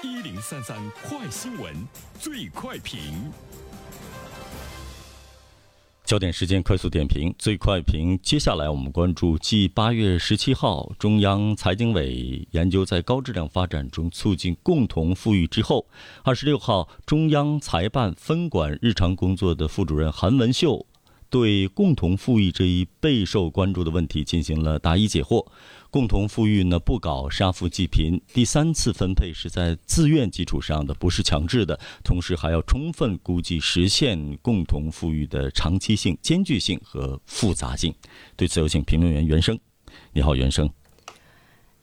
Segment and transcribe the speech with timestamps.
[0.00, 1.74] 一零三三快新闻，
[2.20, 3.00] 最快评。
[6.04, 8.16] 焦点时间快速点评，最快评。
[8.22, 15.84] 接下来我们关注，继八月十七号中央财经委研究在高质量发展中促进共同富裕之后，
[16.22, 20.86] 二十六号中央财办分管日常工作的副主任韩文秀。
[21.30, 25.46] 对共同富裕这一备受关注的问题进行了答疑解惑。
[25.90, 31.78] 共同富裕呢，不搞杀富济贫，第三次分配是在自愿基础上的，不是强制的。
[32.04, 37.94] 同时还要充分估计实现共同富裕的长期性、艰巨性和复杂性。
[38.36, 39.58] 对此，有请评论员袁生。
[40.12, 40.70] 你好，袁生。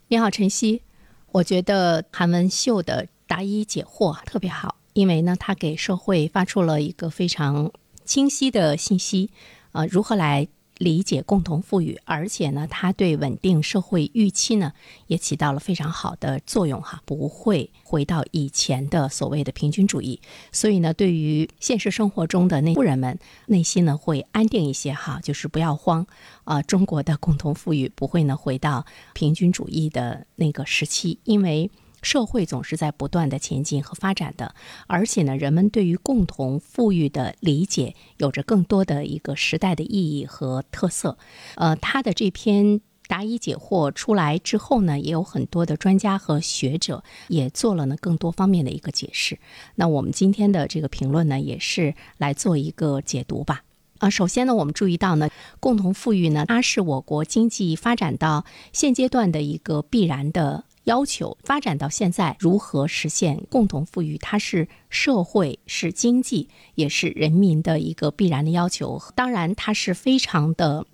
[0.07, 0.83] 你好，晨曦。
[1.31, 7.71] 我觉得韩文秀的答疑解惑特别好，因为呢，他给社会发出了一个非常。
[8.05, 9.29] 清晰的信息，
[9.71, 11.97] 呃，如何来理解共同富裕？
[12.03, 14.73] 而且呢，它对稳定社会预期呢，
[15.07, 20.19] 也起到了非常好的作用哈，不会回到以前的所谓的平均主义。
[20.51, 26.05] 所以呢，对于现实生活中的那富人们，内心呢会安定一些哈，就是不要慌
[26.43, 31.71] 啊，中国的共同富裕不会呢回到平均主义的那个时期，因为。
[32.05, 34.53] 社会总是在不断的前进和发展的，
[34.85, 41.17] 而且呢，人们对于共同富裕的理解有着更多的一个时代的意义和特色。
[41.55, 49.39] 呃，他的这篇答疑解惑出来之后呢，也有很多的专家和学者也做了呢更多方面的一个解释。
[49.73, 53.63] 那我们今天的这个评论呢，也是来做一个解读吧。
[53.97, 60.64] 啊，首先呢，我们注意到呢，共同富裕呢，它是我国经济发展到现阶段的一个必然的。
[60.85, 64.17] 要求发展到现在，如何实现共同富裕？
[64.17, 69.01] 它是社会、是经济，也是人民的一个必然的要求。
[69.15, 70.85] 当然，它是非常的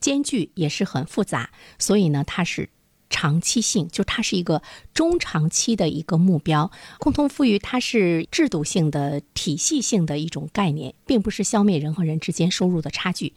[0.00, 1.50] 艰巨，也是很复杂。
[1.78, 2.68] 所以呢，它是
[3.10, 6.70] 长期性，就它是一个中长期的一个目标。
[6.98, 13.32] 共同富裕它是制度性的、体系性的一种概念，并不是消灭人和人之间收入的差距。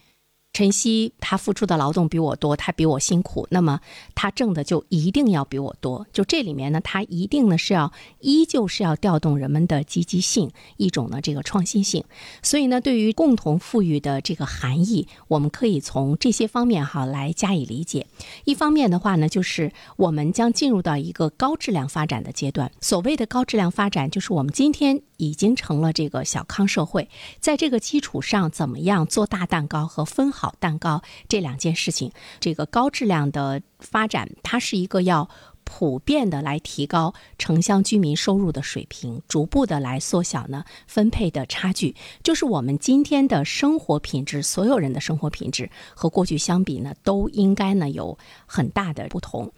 [0.53, 3.79] 晨曦他付出的劳动比我多，他比我辛苦，那么
[4.15, 6.05] 他挣的就一定要比我多。
[6.11, 12.03] 就这里面呢，他一定呢是要依旧是要调动人们的积极性，一种呢这个创新性。
[12.43, 18.07] 所以呢，对于共同富裕的这个含义，我们可以从这些方面哈来加以理解。
[18.43, 22.71] 一方面的话呢，就是我们将进入到一个高质量发展的阶段。
[22.81, 25.01] 所谓的高质量发展，就是我们今天。
[25.21, 27.07] 已经成了这个小康社会，
[27.39, 35.29] 在这个基础上，怎么样做大蛋糕和分好蛋糕这两件事情，这个高质量的发展，它是一个要。
[35.63, 49.49] 普遍的来提高城乡居民收入的水平，逐步的来缩小呢分配的差距，就是我们今天的生活品质，所有人的生活品质和过去相比呢，都应该呢有很大的不同。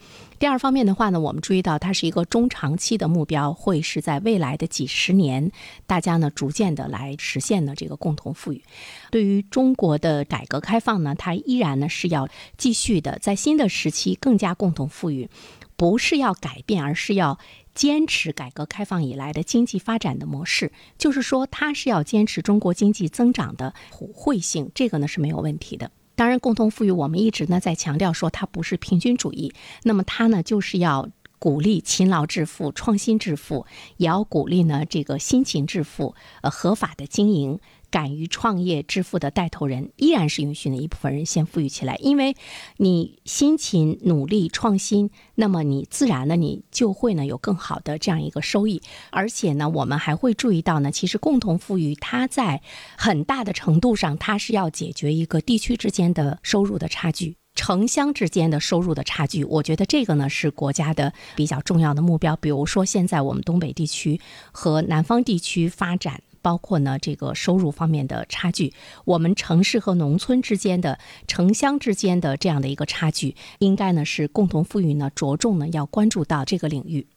[0.43, 5.53] 第二方面的话呢，我们注意到它是一个中长期的目标，会是在未来的几十年，
[5.87, 8.61] 大家呢逐渐的来实现呢这个共同富裕。
[9.09, 12.27] 对于中国的改革开放呢，它依然呢是要
[12.57, 15.29] 继续的在新的时期更加共同富裕。
[15.77, 17.39] 不是要改变，而是要
[17.73, 20.73] 坚持改革开放以来的经济发展的模式。
[20.97, 25.89] 就是说，它是要坚持中国经济增长的普惠性，这个呢是没有问题的。
[26.15, 29.53] 当然，共同富裕我们一直呢在强调说它不是平均主义，
[29.83, 31.09] 那么它呢就是要
[31.39, 33.65] 鼓励勤劳致富、创新致富，
[33.97, 37.59] 也要鼓励呢这个辛勤致富、呃合法的经营。
[37.93, 42.35] 敢于创业致富的带头人，依然是允许呢一部分人先富裕起来，因为
[42.77, 52.63] 你辛勤努力创新，那么你自然呢你就会呢有更好的这样一个收益，而且呢我们还会注意到呢，其实共同富裕它在
[52.97, 59.43] 很大的程度上，它是要解决一个地区之间的收入的差距，城乡之间的收入的差距。
[59.43, 62.35] 我觉得这个呢是国家的比较重要的目标。
[62.37, 64.19] 比如说现在我们东北地区
[64.51, 66.23] 和南方地区发展。
[66.43, 68.73] 包括呢，这个收入方面的差距，
[69.05, 77.07] 我们城市和农村之间的、城乡之间的这样的一个差距，应该呢是共同富裕呢着重呢要关注到这个领域。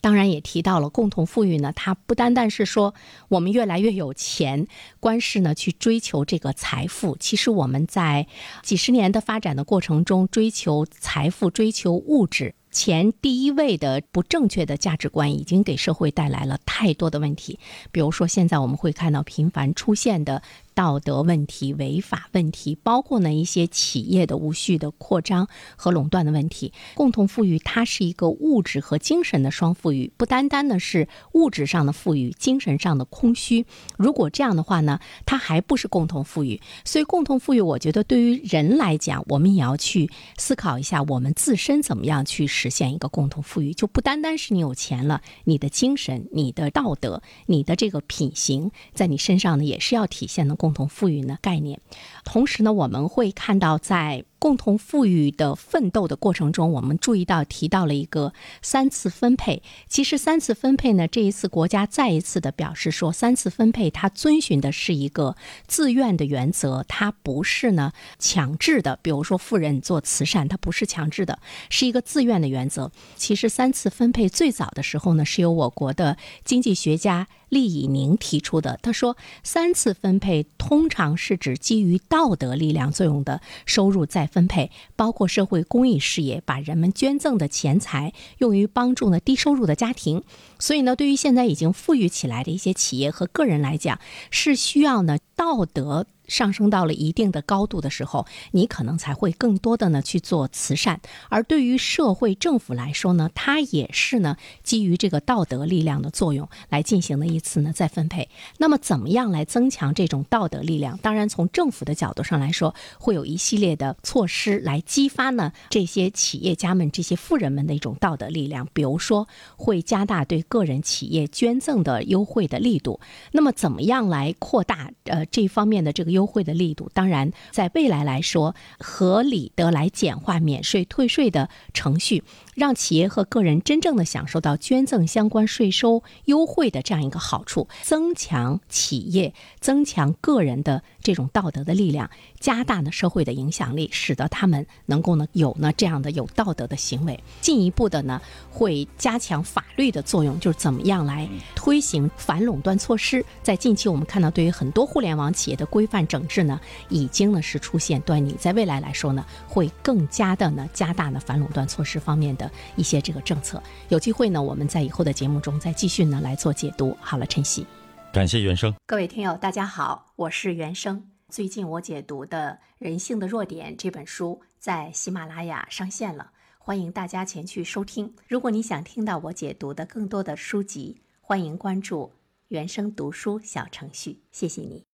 [0.00, 2.94] 当然也提到了共同富裕呢，它不单单是说
[3.28, 4.66] 我们越来越有钱，
[4.98, 7.18] 光是呢去追求这个财富。
[7.20, 8.26] 其实我们在
[8.62, 12.54] 几十年的发展的过程中，追求财富、追求物质。
[12.70, 17.58] 前第一位的不正确的价值观已经给社会带来了太多的问题，
[17.90, 20.42] 比如说现在我们会看到频繁出现的。
[20.80, 25.46] 道德问题、违法问题，包括呢一些企业的无序的扩张
[25.76, 26.72] 和垄断的问题。
[26.94, 33.66] 共同富裕它是一个物质和精神的双富裕，不单单呢是物质上的富裕，精神上的空虚。
[33.98, 36.58] 如果这样的话呢，它还不是共同富裕。
[36.82, 51.80] 所以共同富裕，我觉得对于人来讲，我们也要去思考一下，我们自身怎么样去实现一个共同富裕，就不单单是你有钱了，你的精神、你的道德、你的这个品行，在你身上呢，也是要体现的共共同富裕的概念。
[52.24, 54.24] 同时呢，我们会看到在。
[54.40, 58.32] 共同富裕的奋斗的过程中，我们注意到提到了一个
[58.62, 59.62] 三次分配。
[59.86, 65.36] 其实三次分配呢，这一次国家再一次的表示说，三次分配它遵循的是一个
[65.68, 68.98] 自愿的原则，它不是呢强制的。
[69.02, 71.38] 比如说富人做慈善，它不是强制的，
[71.68, 72.90] 是一个自愿的原则。
[73.16, 77.28] 其实三次分配最早的时候呢，是由我国的经济学家。
[77.50, 90.22] 厉以宁提出的，他说，三次分配通常是指基于道德力量作用的收入再分配，包括社会公益事业，把人们捐赠的钱财用于帮助呢低收入的家庭。
[90.58, 93.98] 所以呢，对于现在已经富裕起来的一些企业和个人来讲，
[94.30, 96.06] 是需要呢道德。
[96.30, 101.00] 上升到了一定的高度的时候，你可能才会更多的呢去做慈善。
[101.28, 108.28] 而对于社会政府来说呢，它也是呢基于这个道德力量的作用来进行的一次呢再分配。
[108.58, 110.96] 那么怎么样来增强这种道德力量？
[110.98, 118.68] 当然，从政府的角度上来说，会有一系列的措施来激发呢这些企业家们、这些富人们的一种道德力量。
[118.72, 123.00] 比如说，会加大对个人企业捐赠的优惠的力度。
[123.32, 126.19] 那么怎么样来扩大呃这方面的这个优？
[126.20, 132.22] 优惠的力度，当然在未来来说，合理的来简化免税退税的程序。
[132.54, 147.18] 让企业和个人真正的享受到捐赠相关税收优惠的这样一个好处，增强企业、增强个人的这种道德的力量，加大呢社会的影响力，使得他们能够呢有呢这样的有道德的行为。
[147.40, 148.20] 进一步的呢
[148.50, 153.24] 会加强法律的作用，就是怎么样来推行反垄断措施。
[153.42, 158.32] 在近期我们看到，对于很多互联网企业的规范整治呢，已经呢是出现端倪。
[158.32, 162.50] 在未来来说呢，会更加的呢加大呢反垄断措施方面的。
[162.74, 166.96] 一些这个政策，有机会呢，我们在以后的节目中再继续呢来做解读。
[167.00, 167.64] 好了，晨曦，
[168.12, 168.74] 感谢原生。
[168.86, 171.06] 各位听友，大家好，我是原生。
[171.28, 178.12] 最近我解读的《人性的弱点》这本书在喜马拉雅上线了，欢迎大家前去收听。
[178.26, 182.12] 如果你想听到我解读的更多的书籍，欢迎关注
[182.48, 184.18] 原生读书小程序。
[184.32, 184.84] 谢谢你。